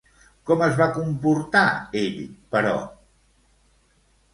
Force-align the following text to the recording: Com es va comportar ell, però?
Com 0.49 0.63
es 0.67 0.79
va 0.79 0.87
comportar 0.95 1.63
ell, 2.03 2.19
però? 2.59 2.77